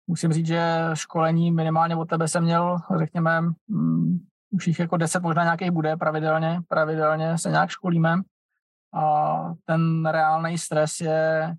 musím 0.06 0.32
říct, 0.32 0.46
že 0.46 0.90
školení 0.94 1.52
minimálně 1.52 1.96
od 1.96 2.08
tebe 2.08 2.28
jsem 2.28 2.44
měl, 2.44 2.76
řekněme, 2.98 3.40
um, 3.68 4.26
už 4.50 4.66
jich 4.66 4.78
jako 4.78 4.96
deset, 4.96 5.22
možná 5.22 5.42
nějakých 5.42 5.70
bude 5.70 5.96
pravidelně, 5.96 6.60
pravidelně 6.68 7.38
se 7.38 7.50
nějak 7.50 7.70
školíme 7.70 8.22
a 8.94 9.34
ten 9.64 10.06
reálný 10.06 10.58
stres 10.58 11.00
je, 11.00 11.54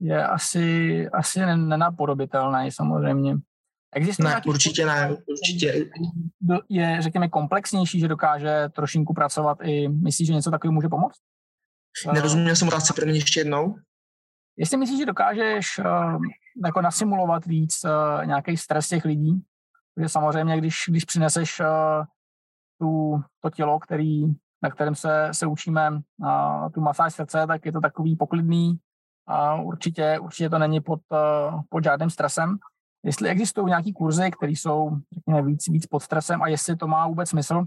je 0.00 0.26
asi, 0.26 1.06
asi 1.08 1.40
nenapodobitelný 1.56 2.72
samozřejmě. 2.72 3.36
Existuje 3.92 4.28
ne, 4.28 4.40
určitě 4.46 4.86
ne, 4.86 5.16
určitě. 5.26 5.90
Je, 6.68 7.02
řekněme, 7.02 7.28
komplexnější, 7.28 8.00
že 8.00 8.08
dokáže 8.08 8.68
trošinku 8.72 9.14
pracovat 9.14 9.58
i, 9.62 9.88
myslíš, 9.88 10.28
že 10.28 10.34
něco 10.34 10.50
takového 10.50 10.72
může 10.72 10.88
pomoct? 10.88 11.18
Nerozuměl 12.12 12.56
jsem 12.56 12.68
otázce 12.68 12.92
pro 12.92 13.06
mě 13.06 13.14
ještě 13.14 13.40
jednou. 13.40 13.76
Jestli 14.56 14.76
myslíš, 14.76 14.98
že 14.98 15.06
dokážeš 15.06 15.78
uh, 15.78 16.20
jako 16.64 16.80
nasimulovat 16.80 17.46
víc 17.46 17.84
uh, 17.84 18.26
nějaký 18.26 18.56
stres 18.56 18.88
těch 18.88 19.04
lidí, 19.04 19.42
protože 19.94 20.08
samozřejmě, 20.08 20.58
když, 20.58 20.74
když 20.88 21.04
přineseš 21.04 21.60
uh, 21.60 21.66
tu, 22.80 23.22
to 23.40 23.50
tělo, 23.50 23.78
který, 23.78 24.26
na 24.62 24.70
kterém 24.70 24.94
se, 24.94 25.28
se 25.32 25.46
učíme 25.46 25.90
uh, 25.90 26.70
tu 26.74 26.80
masáž 26.80 27.14
srdce, 27.14 27.44
tak 27.46 27.66
je 27.66 27.72
to 27.72 27.80
takový 27.80 28.16
poklidný 28.16 28.78
a 29.28 29.54
určitě, 29.54 30.18
určitě 30.18 30.50
to 30.50 30.58
není 30.58 30.80
pod, 30.80 31.00
uh, 31.12 31.60
pod 31.68 31.84
žádným 31.84 32.10
stresem. 32.10 32.58
Jestli 33.04 33.28
existují 33.28 33.66
nějaký 33.66 33.92
kurzy, 33.92 34.30
které 34.30 34.52
jsou 34.52 34.90
řekněme, 35.14 35.42
víc, 35.42 35.68
víc 35.68 35.86
pod 35.86 36.00
stresem 36.00 36.42
a 36.42 36.48
jestli 36.48 36.76
to 36.76 36.86
má 36.86 37.06
vůbec 37.06 37.28
smysl 37.28 37.54
uh, 37.54 37.64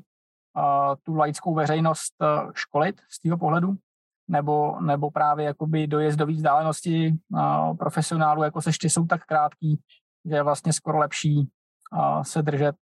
tu 1.04 1.16
laickou 1.16 1.54
veřejnost 1.54 2.14
uh, 2.22 2.52
školit 2.54 3.02
z 3.10 3.22
toho 3.22 3.38
pohledu, 3.38 3.76
nebo, 4.28 4.82
nebo 4.82 5.12
právě 5.12 5.46
jakoby 5.46 5.88
dojezdové 5.88 6.34
vzdálenosti 6.34 7.18
profesionálů, 7.80 8.44
jako 8.44 8.62
seš 8.62 8.78
ty, 8.78 8.90
jsou 8.90 9.06
tak 9.06 9.26
krátký, 9.26 9.80
že 10.26 10.36
je 10.36 10.44
vlastně 10.44 10.74
skoro 10.74 10.98
lepší 10.98 11.50
se 12.22 12.42
držet 12.42 12.76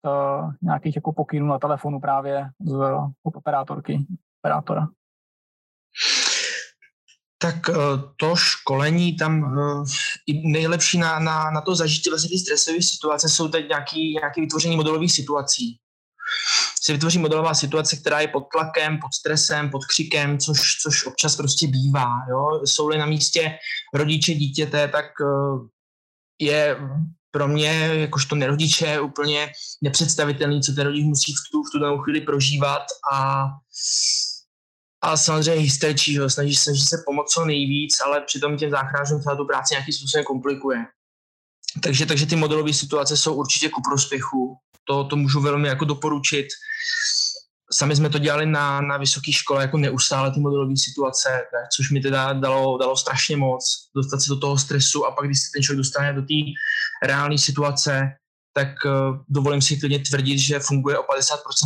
nějakých 0.62 0.96
jako 0.96 1.14
pokynů 1.14 1.48
na 1.48 1.60
telefonu 1.60 2.00
právě 2.00 2.50
z 2.62 2.78
operátorky, 3.24 4.06
operátora 4.42 4.88
tak 7.42 7.70
eh, 7.70 7.74
to 8.18 8.36
školení 8.36 9.16
tam 9.16 9.60
eh, 9.60 10.34
nejlepší 10.44 10.98
na, 10.98 11.20
na, 11.20 11.52
na 11.52 11.62
to 11.62 11.76
zažití 11.76 12.10
vlastně 12.10 12.40
stresové 12.40 12.82
situace 12.82 13.30
jsou 13.30 13.48
teď 13.48 13.68
nějaký, 13.68 14.14
nějaký 14.14 14.42
vytvoření 14.42 14.76
modelových 14.76 15.12
situací. 15.12 15.80
Se 16.82 16.94
vytvoří 16.94 17.20
modelová 17.20 17.54
situace, 17.54 17.96
která 17.96 18.20
je 18.20 18.28
pod 18.28 18.44
tlakem, 18.52 19.00
pod 19.00 19.14
stresem, 19.14 19.70
pod 19.70 19.86
křikem, 19.86 20.38
což, 20.38 20.78
což 20.84 21.06
občas 21.06 21.36
prostě 21.36 21.68
bývá. 21.68 22.10
Jo? 22.30 22.62
Jsou-li 22.66 22.98
na 22.98 23.06
místě 23.06 23.58
rodiče 23.94 24.34
dítěte, 24.34 24.88
tak 24.88 25.06
eh, 25.06 25.68
je 26.40 26.78
pro 27.32 27.48
mě, 27.48 27.90
jakožto 27.94 28.36
nerodiče, 28.36 29.00
úplně 29.00 29.52
nepředstavitelný, 29.82 30.62
co 30.62 30.74
ten 30.74 30.88
rodič 30.88 31.06
musí 31.06 31.34
v 31.34 31.52
tu, 31.52 31.64
v 31.64 31.72
tu 31.72 31.80
danou 31.80 31.98
chvíli 31.98 32.22
prožívat 32.22 32.84
a 33.14 33.46
a 35.02 35.18
samozřejmě 35.18 35.62
hysterčí, 35.62 36.18
ho, 36.18 36.30
snaží, 36.30 36.56
snaží 36.56 36.82
se 36.82 37.04
pomoct 37.06 37.32
co 37.32 37.46
nejvíc, 37.46 38.00
ale 38.06 38.22
přitom 38.22 38.58
těm 38.58 38.72
záchranářům 38.72 39.20
třeba 39.20 39.36
tu 39.36 39.46
práci 39.46 39.74
nějakým 39.74 39.94
způsobem 39.94 40.24
komplikuje. 40.26 40.86
Takže, 41.84 42.06
takže 42.06 42.26
ty 42.26 42.36
modelové 42.36 42.74
situace 42.74 43.18
jsou 43.18 43.34
určitě 43.34 43.70
ku 43.70 43.82
prospěchu. 43.90 44.58
To, 44.88 45.04
to 45.04 45.16
můžu 45.16 45.42
velmi 45.42 45.68
jako 45.68 45.86
doporučit. 45.86 46.48
Sami 47.72 47.96
jsme 47.96 48.10
to 48.10 48.20
dělali 48.20 48.46
na, 48.46 48.82
na 48.82 48.98
vysoké 48.98 49.32
škole 49.32 49.62
jako 49.62 49.78
neustále 49.78 50.32
ty 50.32 50.40
modelové 50.40 50.74
situace, 50.78 51.42
což 51.76 51.92
mi 51.92 52.02
teda 52.02 52.34
dalo, 52.34 52.78
dalo 52.78 52.98
strašně 52.98 53.38
moc 53.38 53.64
dostat 53.96 54.20
se 54.20 54.30
do 54.30 54.40
toho 54.40 54.58
stresu 54.58 55.06
a 55.06 55.12
pak, 55.12 55.26
když 55.26 55.40
se 55.40 55.50
ten 55.54 55.64
člověk 55.64 55.78
dostane 55.78 56.14
do 56.14 56.22
té 56.22 56.36
reálné 57.06 57.38
situace, 57.38 58.02
tak 58.60 58.68
uh, 58.86 59.18
dovolím 59.30 59.62
si 59.62 59.80
klidně 59.80 60.00
tvrdit, 60.00 60.40
že 60.40 60.60
funguje 60.60 60.98
o 60.98 61.04
50% 61.04 61.06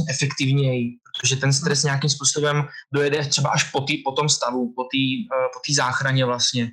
efektivněji, 0.09 0.97
protože 1.05 1.35
ten 1.35 1.53
stres 1.53 1.83
nějakým 1.83 2.09
způsobem 2.09 2.67
dojede 2.93 3.25
třeba 3.25 3.49
až 3.49 3.71
po, 3.71 3.81
tý, 3.81 3.97
po 3.97 4.11
tom 4.11 4.29
stavu, 4.29 4.73
po 4.75 4.83
té 4.83 5.03
uh, 5.35 5.47
po 5.53 5.59
tý 5.65 5.73
záchraně 5.73 6.25
vlastně, 6.25 6.71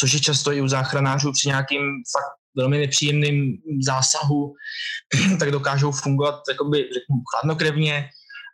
což 0.00 0.12
je 0.12 0.20
často 0.20 0.52
i 0.52 0.60
u 0.60 0.68
záchranářů 0.68 1.32
při 1.32 1.48
nějakým 1.48 1.80
fakt 2.12 2.40
velmi 2.56 2.78
nepříjemným 2.78 3.58
zásahu, 3.82 4.54
tak 5.40 5.50
dokážou 5.50 5.92
fungovat 5.92 6.40
jakoby, 6.48 6.78
řeknu, 6.78 7.16
chladnokrevně 7.30 8.08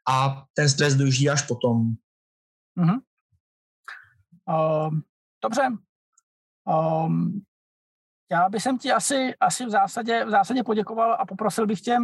a 0.08 0.44
ten 0.54 0.68
stres 0.68 0.94
dojíždí 0.94 1.30
až 1.30 1.42
potom. 1.42 1.94
Mm-hmm. 2.78 2.98
Uh, 4.48 4.98
dobře. 5.42 5.62
Um, 6.66 7.42
já 8.30 8.48
bych 8.48 8.62
ti 8.80 8.92
asi, 8.92 9.34
asi 9.40 9.66
v, 9.66 9.70
zásadě, 9.70 10.24
v 10.24 10.30
zásadě 10.30 10.64
poděkoval 10.64 11.16
a 11.20 11.26
poprosil 11.26 11.66
bych 11.66 11.80
tě 11.80 11.96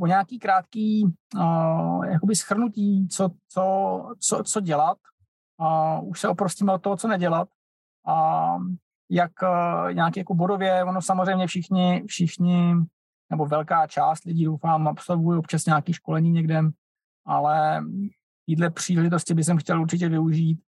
o 0.00 0.06
nějaký 0.06 0.38
krátký 0.38 1.04
uh, 1.34 2.04
jakoby 2.06 2.36
schrnutí, 2.36 3.08
co, 3.08 3.30
co, 3.48 4.14
co, 4.20 4.42
co 4.42 4.60
dělat. 4.60 4.98
Uh, 5.60 6.08
už 6.08 6.20
se 6.20 6.28
oprostíme 6.28 6.72
od 6.72 6.82
toho, 6.82 6.96
co 6.96 7.08
nedělat. 7.08 7.48
Uh, 8.08 8.66
jak 9.10 9.32
uh, 9.42 9.92
nějak 9.92 10.16
jako 10.16 10.34
bodově, 10.34 10.84
ono 10.84 11.02
samozřejmě 11.02 11.46
všichni, 11.46 12.04
všichni, 12.06 12.74
nebo 13.30 13.46
velká 13.46 13.86
část 13.86 14.24
lidí, 14.24 14.44
doufám, 14.44 14.88
absolvují 14.88 15.38
občas 15.38 15.66
nějaké 15.66 15.92
školení 15.92 16.30
někde, 16.30 16.60
ale 17.26 17.84
týhle 18.46 18.70
příležitosti 18.70 19.34
bych 19.34 19.46
chtěl 19.58 19.82
určitě 19.82 20.08
využít 20.08 20.60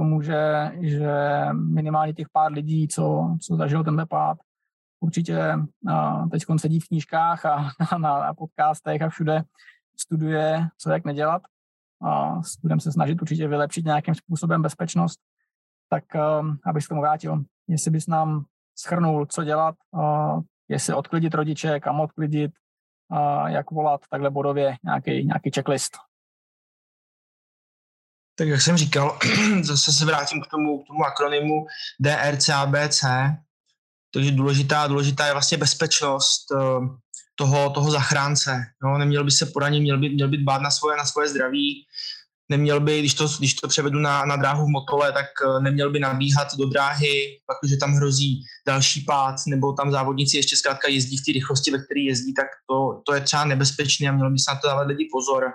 tomu, 0.00 0.22
že, 0.22 0.72
že 0.80 1.12
minimálně 1.52 2.12
těch 2.12 2.26
pár 2.32 2.52
lidí, 2.52 2.88
co, 2.88 3.36
co 3.42 3.56
zažil 3.56 3.84
tenhle 3.84 4.06
pád, 4.06 4.38
určitě 5.00 5.56
teď 6.30 6.42
sedí 6.56 6.80
v 6.80 6.88
knížkách 6.88 7.46
a 7.46 7.68
na, 7.98 7.98
na 7.98 8.34
podcastech 8.34 9.02
a 9.02 9.08
všude 9.08 9.42
studuje, 10.00 10.68
co 10.78 10.90
jak 10.90 11.04
nedělat. 11.04 11.42
A 12.02 12.40
budeme 12.62 12.80
se 12.80 12.92
snažit 12.92 13.22
určitě 13.22 13.48
vylepšit 13.48 13.84
nějakým 13.84 14.14
způsobem 14.14 14.62
bezpečnost. 14.62 15.20
Tak 15.88 16.04
abych 16.64 16.82
se 16.82 16.88
tomu 16.88 17.00
vrátil, 17.00 17.44
jestli 17.68 17.90
bys 17.90 18.06
nám 18.06 18.44
schrnul, 18.78 19.26
co 19.26 19.44
dělat, 19.44 19.74
jestli 20.68 20.94
odklidit 20.94 21.34
rodiče, 21.34 21.80
kam 21.80 22.00
odklidit, 22.00 22.52
jak 23.46 23.70
volat, 23.70 24.00
takhle 24.10 24.30
bodově 24.30 24.76
nějaký, 24.84 25.24
nějaký 25.24 25.50
checklist. 25.54 26.09
Tak 28.40 28.48
jak 28.48 28.60
jsem 28.60 28.76
říkal, 28.76 29.18
zase 29.62 29.92
se 29.92 30.04
vrátím 30.04 30.40
k 30.42 30.46
tomu, 30.46 30.82
k 30.82 30.86
tomu 30.86 31.04
akronymu 31.04 31.66
DRCABC, 32.00 33.04
takže 34.14 34.30
důležitá, 34.30 34.86
důležitá 34.86 35.26
je 35.26 35.32
vlastně 35.32 35.58
bezpečnost 35.58 36.46
eh, 36.52 36.88
toho, 37.34 37.70
toho 37.70 37.90
zachránce. 37.90 38.64
No, 38.82 38.98
neměl 38.98 39.24
by 39.24 39.30
se 39.30 39.46
poraně, 39.46 39.80
měl 39.80 39.98
by, 39.98 40.08
měl 40.08 40.28
by 40.28 40.36
dbát 40.36 40.62
na 40.62 40.70
svoje, 40.70 40.96
na 40.96 41.04
svoje 41.04 41.28
zdraví, 41.28 41.86
neměl 42.50 42.80
by, 42.80 42.98
když 42.98 43.14
to, 43.14 43.28
když 43.38 43.54
to 43.54 43.68
převedu 43.68 43.98
na, 43.98 44.24
na 44.24 44.36
dráhu 44.36 44.66
v 44.66 44.70
motole, 44.70 45.12
tak 45.12 45.26
eh, 45.44 45.60
neměl 45.60 45.90
by 45.90 46.00
nabíhat 46.00 46.48
do 46.58 46.66
dráhy, 46.66 47.40
protože 47.46 47.76
tam 47.76 47.92
hrozí 47.92 48.42
další 48.66 49.00
pád, 49.00 49.34
nebo 49.46 49.72
tam 49.72 49.92
závodníci 49.92 50.36
ještě 50.36 50.56
zkrátka 50.56 50.88
jezdí 50.88 51.16
v 51.16 51.24
té 51.24 51.32
rychlosti, 51.32 51.70
ve 51.70 51.84
které 51.84 52.00
jezdí, 52.00 52.34
tak 52.34 52.46
to, 52.70 53.02
to 53.06 53.14
je 53.14 53.20
třeba 53.20 53.44
nebezpečné 53.44 54.08
a 54.08 54.12
mělo 54.12 54.30
by 54.30 54.38
se 54.38 54.50
na 54.50 54.60
to 54.60 54.66
dávat 54.66 54.86
lidi 54.86 55.08
pozor 55.12 55.52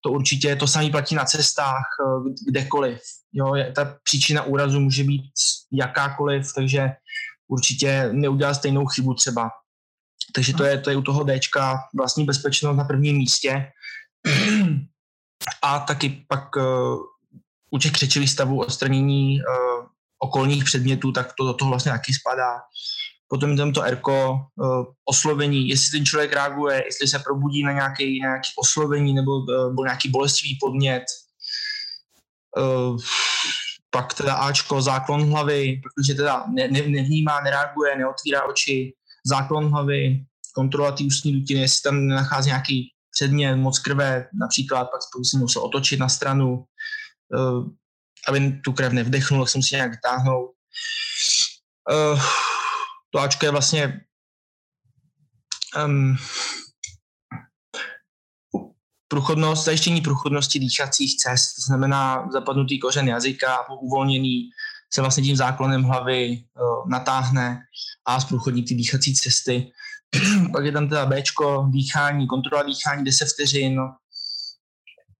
to 0.00 0.10
určitě 0.10 0.56
to 0.56 0.66
samé 0.66 0.90
platí 0.90 1.14
na 1.14 1.24
cestách, 1.24 1.86
eh, 2.00 2.30
kdekoliv. 2.48 3.00
Jo, 3.32 3.54
ta 3.74 3.98
příčina 4.02 4.42
úrazu 4.42 4.80
může 4.80 5.04
být 5.04 5.32
jakákoliv, 5.72 6.52
takže 6.54 6.88
určitě 7.48 8.08
neudělat 8.12 8.54
stejnou 8.54 8.86
chybu 8.86 9.14
třeba. 9.14 9.50
Takže 10.34 10.52
to 10.52 10.64
je, 10.64 10.78
to 10.78 10.90
je 10.90 10.96
u 10.96 11.02
toho 11.02 11.24
Dčka 11.24 11.78
vlastní 11.96 12.24
bezpečnost 12.24 12.76
na 12.76 12.84
prvním 12.84 13.16
místě. 13.16 13.66
A 15.62 15.78
taky 15.78 16.24
pak 16.28 16.56
uh, 16.56 16.62
u 17.70 17.78
těch 17.78 17.92
křečových 17.92 18.30
stavů 18.30 18.60
odstranění 18.60 19.38
uh, 19.40 19.86
okolních 20.18 20.64
předmětů, 20.64 21.12
tak 21.12 21.32
to 21.38 21.46
do 21.46 21.54
toho 21.54 21.70
vlastně 21.70 21.92
taky 21.92 22.12
spadá. 22.14 22.60
Potom 23.28 23.56
tam 23.56 23.72
to 23.72 23.82
erko, 23.82 24.38
uh, 24.56 24.84
oslovení, 25.04 25.68
jestli 25.68 25.98
ten 25.98 26.06
člověk 26.06 26.32
reaguje, 26.32 26.82
jestli 26.86 27.08
se 27.08 27.18
probudí 27.18 27.62
na 27.62 27.72
nějaký, 27.72 28.20
nějaký 28.20 28.48
oslovení 28.58 29.14
nebo, 29.14 29.30
nebo 29.68 29.84
nějaký 29.84 30.08
bolestivý 30.08 30.58
podnět. 30.60 31.04
Pak 33.90 34.14
teda 34.14 34.34
Ačko, 34.34 34.82
záklon 34.82 35.30
hlavy, 35.30 35.80
protože 35.82 36.14
teda 36.14 36.44
ne, 36.54 36.68
ne, 36.68 36.82
nevnímá, 36.82 37.40
nereaguje, 37.40 37.96
neotvírá 37.96 38.44
oči, 38.44 38.92
záklon 39.26 39.70
hlavy, 39.70 40.24
kontrola 40.54 40.92
té 40.92 41.04
ústní 41.04 41.32
dutiny, 41.32 41.60
jestli 41.60 41.82
tam 41.82 42.06
nenachází 42.06 42.48
nějaký 42.48 42.92
předmět, 43.18 43.56
moc 43.56 43.78
krve, 43.78 44.28
například 44.32 44.84
pak 44.84 45.00
se 45.30 45.38
musel 45.38 45.62
otočit 45.62 46.00
na 46.00 46.08
stranu, 46.08 46.64
uh, 47.34 47.68
aby 48.28 48.60
tu 48.64 48.72
krev 48.72 48.92
nevdechnul, 48.92 49.44
tak 49.44 49.50
jsem 49.50 49.62
si 49.62 49.74
nějak 49.74 49.90
vytáhnout. 49.90 50.50
Uh, 51.90 52.22
to 53.10 53.18
Ačko 53.18 53.46
je 53.46 53.50
vlastně 53.50 54.00
um, 55.84 56.16
průchodnost, 59.08 59.64
zajištění 59.64 60.00
průchodnosti 60.00 60.58
dýchacích 60.58 61.16
cest, 61.16 61.54
to 61.54 61.62
znamená 61.66 62.28
zapadnutý 62.32 62.78
kořen 62.78 63.08
jazyka 63.08 63.54
a 63.54 63.62
po 63.62 63.76
uvolněný 63.76 64.50
se 64.94 65.00
vlastně 65.00 65.22
tím 65.22 65.36
záklonem 65.36 65.82
hlavy 65.82 66.44
uh, 66.54 66.90
natáhne 66.90 67.60
a 68.06 68.20
zprůchodní 68.20 68.62
ty 68.62 68.74
dýchací 68.74 69.14
cesty. 69.14 69.72
Pak 70.52 70.64
je 70.64 70.72
tam 70.72 70.88
teda 70.88 71.06
Bčko, 71.06 71.66
dýchání, 71.70 72.26
kontrola 72.26 72.62
dýchání 72.62 73.04
10 73.04 73.28
vteřin, 73.34 73.80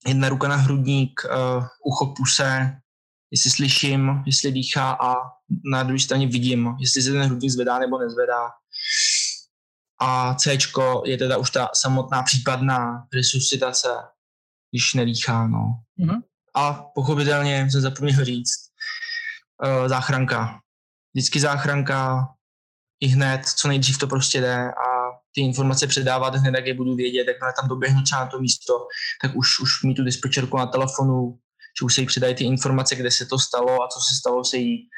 jedna 0.07 0.29
ruka 0.29 0.49
na 0.49 0.57
hrudník, 0.57 1.21
uh, 1.25 1.67
ucho 1.85 2.15
puse, 2.17 2.81
jestli 3.31 3.51
slyším, 3.51 4.23
jestli 4.27 4.53
dýchá 4.53 4.91
a 5.01 5.15
na 5.73 5.83
druhé 5.83 5.99
straně 5.99 6.27
vidím, 6.27 6.77
jestli 6.81 7.03
se 7.03 7.13
ten 7.13 7.23
hrudník 7.23 7.51
zvedá 7.51 7.79
nebo 7.79 7.99
nezvedá. 7.99 8.51
A 10.01 10.35
C 10.35 10.59
je 11.05 11.19
teda 11.19 11.37
už 11.37 11.51
ta 11.51 11.69
samotná 11.75 12.23
případná 12.23 13.07
resuscitace, 13.15 13.89
když 14.71 14.95
nedýchá. 14.95 15.47
No. 15.47 15.81
Mm-hmm. 16.01 16.23
A 16.55 16.73
pochopitelně 16.95 17.71
jsem 17.71 17.81
zapomněl 17.81 18.25
říct, 18.25 18.59
uh, 19.65 19.89
záchranka. 19.89 20.61
Vždycky 21.15 21.41
záchranka, 21.41 22.29
i 23.01 23.07
hned, 23.07 23.47
co 23.47 23.69
nejdřív 23.69 23.99
to 23.99 24.07
prostě 24.07 24.41
jde 24.41 24.71
a 24.71 25.19
ty 25.35 25.41
informace 25.41 25.87
předávat 25.87 26.35
hned, 26.35 26.55
jak 26.55 26.67
je 26.67 26.75
budu 26.75 26.95
vědět, 26.95 27.27
jak 27.27 27.57
tam 27.61 27.69
doběhnu 27.69 28.03
třeba 28.03 28.21
na 28.21 28.31
to 28.31 28.41
místo, 28.41 28.73
tak 29.23 29.37
už, 29.37 29.61
už 29.61 29.83
mít 29.83 29.95
tu 29.95 30.05
dispečerku 30.05 30.57
na 30.57 30.67
telefonu, 30.67 31.39
že 31.81 31.85
už 31.85 31.95
se 31.95 32.01
jí 32.01 32.07
předají 32.07 32.35
ty 32.35 32.45
informace, 32.45 32.97
kde 32.97 33.11
se 33.11 33.27
to 33.27 33.39
stalo 33.39 33.83
a 33.83 33.89
co 33.89 34.01
se 34.01 34.15
stalo, 34.15 34.45
se 34.45 34.57
jí 34.57 34.89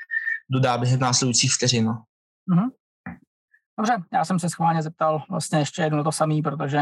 dodá 0.50 0.78
během 0.78 1.00
následujících 1.00 1.54
vteřin. 1.54 1.88
Mm-hmm. 1.88 2.70
Dobře, 3.78 4.02
já 4.12 4.24
jsem 4.24 4.38
se 4.38 4.48
schválně 4.48 4.82
zeptal 4.82 5.22
vlastně 5.30 5.58
ještě 5.58 5.82
jedno 5.82 6.04
to 6.04 6.12
samé, 6.12 6.42
protože, 6.44 6.80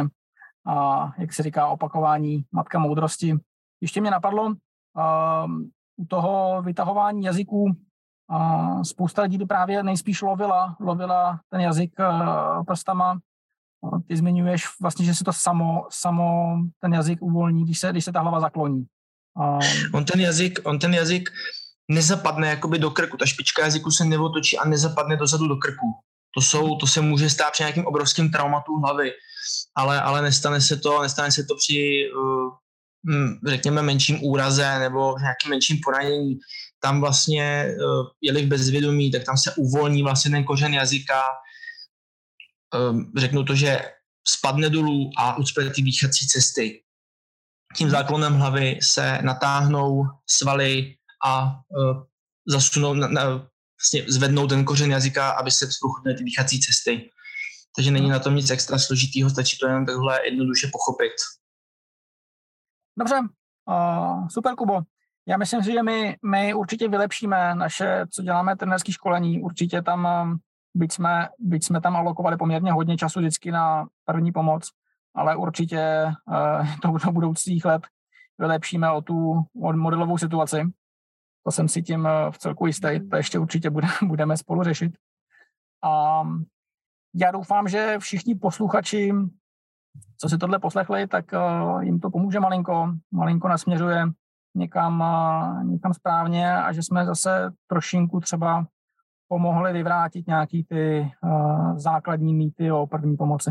a, 0.66 1.06
jak 1.18 1.32
se 1.32 1.42
říká, 1.42 1.66
opakování 1.66 2.44
matka 2.52 2.78
moudrosti. 2.78 3.34
Ještě 3.80 4.00
mě 4.00 4.10
napadlo, 4.10 4.54
a, 4.96 5.44
u 5.96 6.06
toho 6.06 6.62
vytahování 6.62 7.24
jazyků 7.24 7.76
a 8.30 8.84
spousta 8.84 9.22
lidí 9.22 9.46
právě 9.46 9.82
nejspíš 9.82 10.22
lovila, 10.22 10.76
lovila 10.80 11.40
ten 11.50 11.60
jazyk 11.60 12.00
a, 12.00 12.64
prstama. 12.64 13.18
A 13.84 13.98
ty 14.08 14.16
zmiňuješ 14.16 14.64
vlastně, 14.80 15.04
že 15.04 15.14
se 15.14 15.24
to 15.24 15.32
samo, 15.32 15.86
samo 15.90 16.56
ten 16.80 16.94
jazyk 16.94 17.22
uvolní, 17.22 17.64
když 17.64 17.78
se, 17.78 17.90
když 17.90 18.04
se 18.04 18.12
ta 18.12 18.20
hlava 18.20 18.40
zakloní. 18.40 18.86
A... 19.40 19.58
On 19.94 20.04
ten 20.04 20.20
jazyk, 20.20 20.58
on 20.64 20.78
ten 20.78 20.94
jazyk 20.94 21.30
nezapadne 21.88 22.48
jakoby 22.48 22.78
do 22.78 22.90
krku, 22.90 23.16
ta 23.16 23.26
špička 23.26 23.64
jazyku 23.64 23.90
se 23.90 24.04
neotočí 24.04 24.58
a 24.58 24.68
nezapadne 24.68 25.16
dozadu 25.16 25.48
do 25.48 25.56
krku. 25.56 25.86
To, 26.34 26.40
jsou, 26.40 26.76
to 26.76 26.86
se 26.86 27.00
může 27.00 27.30
stát 27.30 27.52
při 27.52 27.62
nějakým 27.62 27.86
obrovským 27.86 28.30
traumatu 28.30 28.78
hlavy, 28.78 29.12
ale, 29.76 30.00
ale 30.00 30.22
nestane 30.22 30.60
se 30.60 30.76
to, 30.76 31.02
nestane 31.02 31.32
se 31.32 31.44
to 31.44 31.54
při, 31.56 32.10
uh, 32.16 32.50
řekněme, 33.46 33.82
menším 33.82 34.24
úraze 34.24 34.78
nebo 34.78 35.18
nějakým 35.18 35.50
menším 35.50 35.78
poranění. 35.84 36.38
Tam 36.80 37.00
vlastně, 37.00 37.74
uh, 37.78 38.06
je-li 38.20 38.46
v 38.46 38.48
bezvědomí, 38.48 39.10
tak 39.10 39.24
tam 39.24 39.36
se 39.36 39.54
uvolní 39.54 40.02
vlastně 40.02 40.30
ten 40.30 40.44
kořen 40.44 40.74
jazyka. 40.74 41.22
Uh, 42.74 43.00
řeknu 43.16 43.44
to, 43.44 43.54
že 43.54 43.80
spadne 44.28 44.70
dolů 44.70 45.10
a 45.18 45.36
ucpe 45.36 45.70
ty 45.70 45.82
dýchací 45.82 46.28
cesty. 46.28 46.82
Tím 47.76 47.90
záklonem 47.90 48.34
hlavy 48.34 48.78
se 48.82 49.18
natáhnou 49.22 50.04
svaly 50.26 50.94
a 51.26 51.44
uh, 51.46 52.02
zasunou, 52.46 52.94
na, 52.94 53.08
na, 53.08 53.22
vlastně 53.78 54.04
zvednou 54.08 54.46
ten 54.46 54.64
kořen 54.64 54.90
jazyka, 54.90 55.30
aby 55.30 55.50
se 55.50 55.72
zprůchodnily 55.72 56.18
ty 56.18 56.24
dýchací 56.24 56.60
cesty. 56.60 57.10
Takže 57.76 57.90
není 57.90 58.08
na 58.08 58.18
tom 58.18 58.36
nic 58.36 58.50
extra 58.50 58.78
složitýho, 58.78 59.30
stačí 59.30 59.58
to 59.58 59.66
jenom 59.66 59.86
takhle 59.86 60.26
jednoduše 60.26 60.70
pochopit. 60.72 61.12
Dobře, 62.98 63.14
uh, 63.68 64.28
super 64.28 64.54
Kubo. 64.54 64.80
Já 65.28 65.36
myslím 65.36 65.62
si, 65.62 65.72
že 65.72 65.82
my, 65.82 66.16
my 66.24 66.54
určitě 66.54 66.88
vylepšíme 66.88 67.54
naše, 67.54 68.06
co 68.10 68.22
děláme 68.22 68.56
trenerské 68.56 68.92
školení. 68.92 69.42
Určitě 69.42 69.82
tam, 69.82 70.08
byť 70.74 70.92
jsme, 70.92 71.28
byť 71.38 71.64
jsme 71.64 71.80
tam 71.80 71.96
alokovali 71.96 72.36
poměrně 72.36 72.72
hodně 72.72 72.96
času 72.96 73.20
vždycky 73.20 73.50
na 73.50 73.86
první 74.04 74.32
pomoc, 74.32 74.70
ale 75.14 75.36
určitě 75.36 76.12
uh, 76.26 76.66
to 76.82 77.06
do 77.06 77.12
budoucích 77.12 77.64
let 77.64 77.82
vylepšíme 78.38 78.90
o 78.90 79.02
tu 79.02 79.44
o 79.62 79.72
modelovou 79.72 80.18
situaci 80.18 80.72
to 81.48 81.52
jsem 81.52 81.68
si 81.68 81.82
tím 81.82 82.06
eh, 82.06 82.30
v 82.30 82.38
celku 82.38 82.66
jistý, 82.66 83.08
to 83.10 83.16
ještě 83.16 83.38
určitě 83.38 83.70
bude, 83.70 83.88
budeme 84.02 84.36
spolu 84.36 84.62
řešit. 84.62 84.92
A 85.84 86.22
já 87.14 87.30
doufám, 87.30 87.68
že 87.68 87.96
všichni 87.98 88.34
posluchači, 88.34 89.12
co 90.18 90.28
si 90.28 90.38
tohle 90.38 90.58
poslechli, 90.58 91.06
tak 91.06 91.34
eh, 91.34 91.38
jim 91.80 92.00
to 92.00 92.10
pomůže 92.10 92.40
malinko, 92.40 92.92
malinko 93.10 93.48
nasměřuje 93.48 94.04
někam, 94.58 95.04
někam 95.62 95.94
správně 95.94 96.56
a 96.56 96.72
že 96.72 96.82
jsme 96.82 97.06
zase 97.06 97.50
trošinku 97.66 98.20
třeba 98.20 98.66
pomohli 99.28 99.72
vyvrátit 99.72 100.26
nějaký 100.26 100.64
ty 100.64 101.12
základní 101.76 102.34
mýty 102.34 102.72
o 102.72 102.86
první 102.86 103.16
pomoci. 103.16 103.50